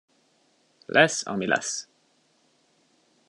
Lesz, 0.87 1.23
ami 1.23 1.45
lesz. 1.49 1.87